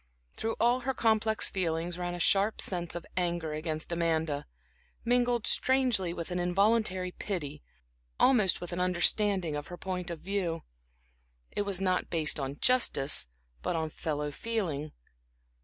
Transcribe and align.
Through 0.33 0.55
all 0.59 0.79
her 0.79 0.95
complex 0.95 1.47
feelings 1.47 1.99
ran 1.99 2.15
a 2.15 2.19
sharp 2.19 2.59
sense 2.59 2.95
of 2.95 3.05
anger 3.15 3.53
against 3.53 3.91
Amanda, 3.91 4.47
mingled 5.05 5.45
strangely 5.45 6.11
with 6.11 6.31
an 6.31 6.39
involuntary 6.39 7.11
pity, 7.11 7.61
almost 8.19 8.59
with 8.59 8.73
an 8.73 8.79
understanding 8.79 9.55
of 9.55 9.67
her 9.67 9.77
point 9.77 10.09
of 10.09 10.19
view. 10.19 10.63
It 11.51 11.67
was 11.67 11.79
not 11.79 12.09
based 12.09 12.39
on 12.39 12.57
justice, 12.57 13.27
but 13.61 13.75
on 13.75 13.91
fellow 13.91 14.31
feeling. 14.31 14.91